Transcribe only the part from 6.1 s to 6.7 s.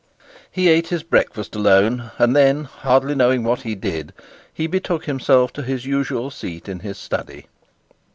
seat